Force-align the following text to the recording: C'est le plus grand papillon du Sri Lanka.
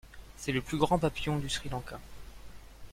C'est 0.35 0.51
le 0.51 0.61
plus 0.63 0.77
grand 0.79 0.97
papillon 0.97 1.37
du 1.37 1.47
Sri 1.47 1.69
Lanka. 1.69 1.99